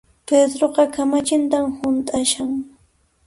Pedroqa 0.29 0.83
kamachintan 0.95 1.65
hunt'ashan 1.81 2.51